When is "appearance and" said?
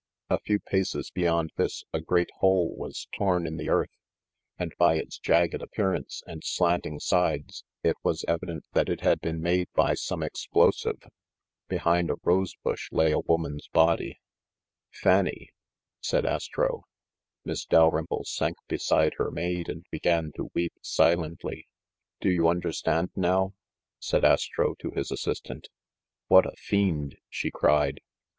5.61-6.43